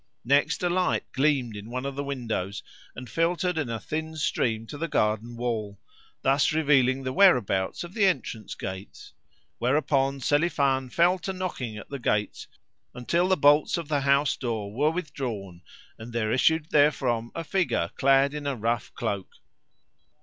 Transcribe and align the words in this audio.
Next, 0.25 0.63
a 0.63 0.69
light 0.71 1.03
gleamed 1.11 1.55
in 1.55 1.69
one 1.69 1.85
of 1.85 1.93
the 1.95 2.03
windows, 2.03 2.63
and 2.95 3.07
filtered 3.07 3.55
in 3.55 3.69
a 3.69 3.79
thin 3.79 4.15
stream 4.15 4.65
to 4.65 4.77
the 4.79 4.87
garden 4.87 5.35
wall 5.35 5.77
thus 6.23 6.51
revealing 6.53 7.03
the 7.03 7.13
whereabouts 7.13 7.83
of 7.83 7.93
the 7.93 8.05
entrance 8.07 8.55
gates; 8.55 9.13
whereupon 9.59 10.19
Selifan 10.19 10.89
fell 10.89 11.19
to 11.19 11.31
knocking 11.33 11.77
at 11.77 11.89
the 11.89 11.99
gates 11.99 12.47
until 12.95 13.27
the 13.27 13.37
bolts 13.37 13.77
of 13.77 13.89
the 13.89 14.01
house 14.01 14.35
door 14.35 14.73
were 14.73 14.89
withdrawn 14.89 15.61
and 15.99 16.13
there 16.13 16.31
issued 16.31 16.71
therefrom 16.71 17.31
a 17.35 17.43
figure 17.43 17.91
clad 17.95 18.33
in 18.33 18.47
a 18.47 18.55
rough 18.55 18.91
cloak. 18.95 19.29